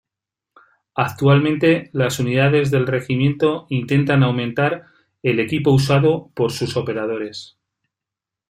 Actualmente 0.95 1.91
las 1.93 2.17
unidades 2.19 2.71
del 2.71 2.87
Regimiento 2.87 3.67
intentan 3.69 4.23
aumentar 4.23 4.87
el 5.21 5.39
equipo 5.39 5.69
usado 5.69 6.31
por 6.33 6.51
sus 6.51 6.75
operadores. 6.75 7.59